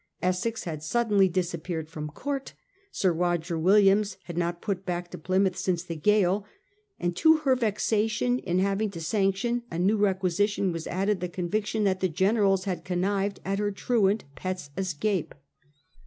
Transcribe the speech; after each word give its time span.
Essex 0.19 0.63
had 0.63 0.81
suddenly 0.81 1.29
disappeared 1.29 1.87
from 1.87 2.07
Court, 2.09 2.53
Sir 2.91 3.13
Eoger 3.13 3.61
Williams 3.61 4.17
had 4.23 4.35
not 4.35 4.59
put 4.59 4.83
back 4.83 5.11
to 5.11 5.17
Plymouth 5.19 5.55
since, 5.55 5.83
the 5.83 5.95
gale, 5.95 6.43
and 6.99 7.15
to 7.15 7.37
her 7.45 7.55
vexation 7.55 8.39
in 8.39 8.57
having 8.57 8.89
to 8.89 8.99
sanction 8.99 9.61
a 9.69 9.77
new 9.77 9.99
requisi 9.99 10.47
tion 10.47 10.71
was 10.71 10.87
added 10.87 11.19
the 11.19 11.29
conviction 11.29 11.83
that 11.83 11.99
the 11.99 12.09
generals 12.09 12.63
had 12.63 12.83
connived 12.83 13.41
at 13.45 13.59
her 13.59 13.69
truant 13.71 14.23
petfs 14.35 14.71
escape. 14.75 15.35